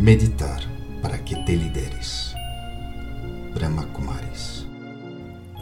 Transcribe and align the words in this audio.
Meditar 0.00 0.62
para 1.02 1.22
que 1.22 1.36
te 1.44 1.54
lideres. 1.54 2.34
Brahma 3.52 3.84
Kumaris. 3.92 4.66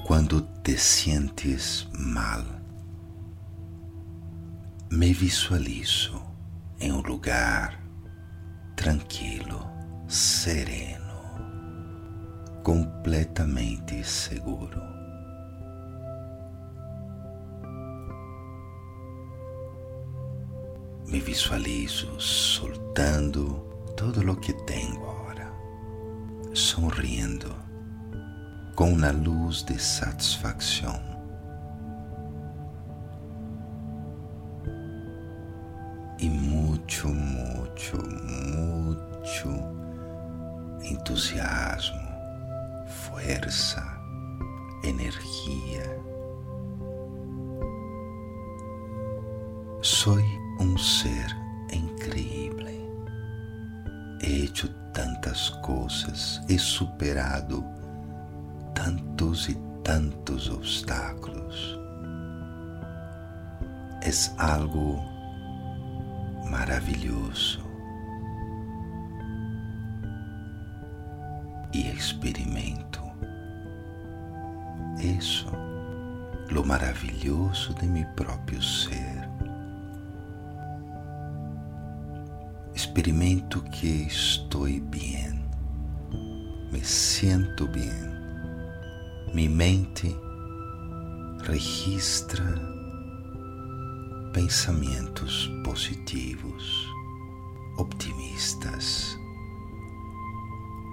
Quando 0.07 0.45
te 0.63 0.79
sientes 0.79 1.89
mal, 1.93 2.45
me 4.91 5.13
visualizo 5.13 6.23
em 6.79 6.93
um 6.93 7.03
lugar 7.03 7.81
tranquilo, 8.77 9.69
sereno, 10.07 11.21
completamente 12.63 14.05
seguro. 14.05 14.81
Me 21.09 21.19
visualizo 21.19 22.21
soltando 22.21 23.68
todo 23.99 24.23
lo 24.23 24.37
que 24.37 24.53
tenho 24.53 24.95
agora, 25.11 25.53
sonriendo 26.55 27.53
com 28.77 28.93
uma 28.93 29.11
luz 29.11 29.65
de 29.65 29.77
satisfação. 29.77 30.95
E 36.21 36.31
muito, 36.31 37.09
muito, 37.09 37.97
muito 38.57 39.49
entusiasmo, 40.81 41.99
força, 42.87 43.83
energia. 44.85 46.01
Soy 49.83 50.25
um 50.61 50.79
ser 50.79 51.37
incrível. 51.73 52.78
Hecho 54.49 54.67
tantas 54.95 55.51
coisas, 55.61 56.41
he 56.49 56.59
superado 56.59 57.63
tantos 58.75 59.47
e 59.51 59.55
tantos 59.85 60.49
obstáculos. 60.49 61.79
É 64.01 64.11
algo 64.43 65.03
maravilhoso. 66.51 67.63
E 71.75 71.91
experimento 71.91 73.03
isso, 74.99 75.47
lo 76.51 76.65
maravilhoso 76.65 77.75
de 77.75 77.87
meu 77.87 78.07
próprio 78.17 78.63
ser. 78.63 79.18
Experimento 82.89 83.61
que 83.65 84.07
estou 84.09 84.63
bem, 84.65 85.45
me 86.73 86.83
sinto 86.83 87.69
bem, 87.69 87.93
minha 89.35 89.51
mente 89.51 90.17
registra 91.43 92.43
pensamentos 94.33 95.51
positivos, 95.63 96.89
optimistas, 97.77 99.19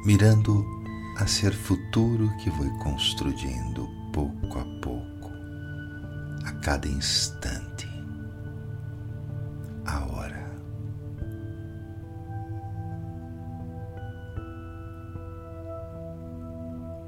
mirando 0.05 0.65
hacia 1.17 1.49
o 1.49 1.53
futuro 1.53 2.29
que 2.43 2.49
vou 2.49 2.69
construindo 2.79 3.87
pouco 4.11 4.59
a 4.59 4.65
pouco, 4.81 5.31
a 6.43 6.51
cada 6.61 6.89
instante, 6.89 7.64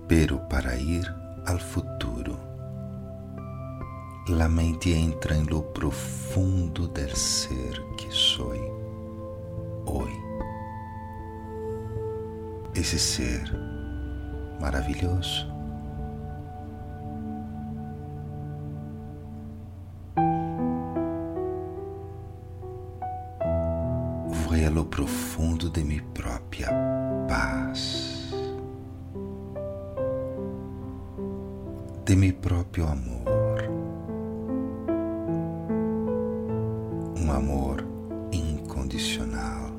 Pero 0.08 0.40
para 0.48 0.76
ir 0.76 1.06
ao 1.45 1.60
futuro, 1.60 2.38
la 4.30 4.48
mente 4.50 4.94
entra 4.94 5.36
em 5.36 5.44
lo 5.44 5.62
profundo 5.73 6.88
del 6.88 7.16
ser 7.16 7.82
que 7.98 8.12
sou 8.12 8.54
hoje. 9.86 10.22
Esse 12.76 13.00
ser 13.00 13.42
maravilhoso. 14.60 15.48
Vou 24.30 24.66
a 24.66 24.70
lo 24.70 24.86
profundo 24.86 25.70
de 25.70 25.84
minha 25.84 26.04
própria 26.14 26.70
paz, 27.28 27.97
de 32.08 32.16
meu 32.16 32.34
próprio 32.36 32.88
amor, 32.88 33.70
um 37.20 37.30
amor 37.30 37.86
incondicional, 38.32 39.72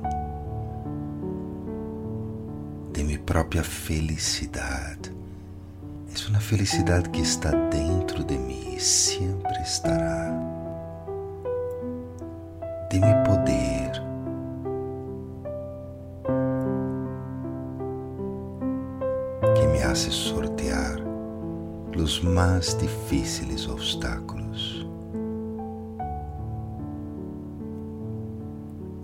de 2.93 3.03
minha 3.03 3.17
própria 3.17 3.63
felicidade. 3.63 5.11
É 6.13 6.29
uma 6.29 6.39
felicidade 6.39 7.09
que 7.09 7.21
está 7.21 7.49
dentro 7.71 8.23
de 8.23 8.37
mim 8.37 8.75
e 8.75 8.79
sempre 8.79 9.59
estará. 9.63 10.31
De 12.91 12.99
meu 12.99 13.23
poder, 13.23 13.68
os 22.09 22.21
mais 22.21 22.75
difíceis 22.75 23.67
obstáculos. 23.67 24.83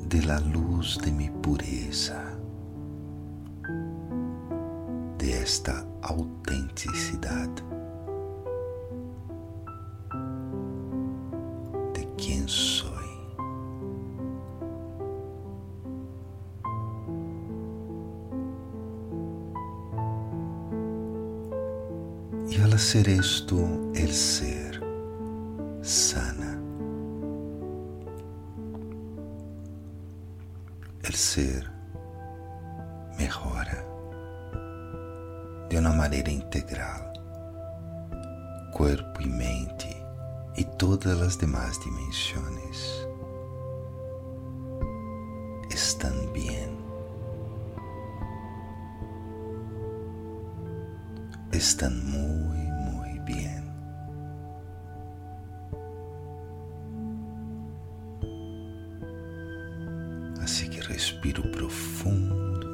De 0.08 0.22
la 0.26 0.40
luz 0.40 0.98
de 0.98 1.12
mi 1.12 1.30
pureza, 1.44 2.20
de 5.20 5.34
esta 5.34 5.86
autenticidade, 6.02 7.64
de 11.94 12.06
quem 12.18 12.48
sou. 12.48 12.75
Y 22.50 22.62
al 22.62 22.74
hacer 22.74 23.10
esto, 23.10 23.58
el 23.96 24.12
ser 24.12 24.82
sana. 25.82 26.60
El 31.04 31.14
ser 31.14 31.70
mejora 33.18 33.86
de 35.70 35.80
uma 35.80 35.94
maneira 35.94 36.32
integral, 36.32 37.14
cuerpo 38.72 39.22
e 39.22 39.28
mente 39.28 39.96
e 40.56 40.64
todas 40.64 41.22
as 41.22 41.38
demais 41.38 41.78
dimensões 41.80 43.15
Estão 51.56 51.90
muito, 51.90 52.74
muito 52.92 53.22
bem. 53.24 53.64
Assim 60.44 60.70
que 60.70 60.82
respiro 60.82 61.42
profundo. 61.52 62.68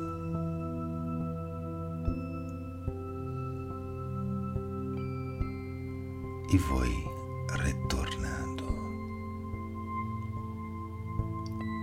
E 6.52 6.58
vou 6.58 6.82
retornando. 7.64 8.66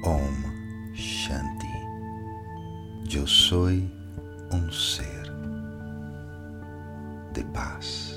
Om 0.05 0.95
Shanti. 0.95 1.69
Eu 3.15 3.27
sou 3.27 3.69
um 3.69 4.73
ser 4.73 5.18
paz. 7.53 8.08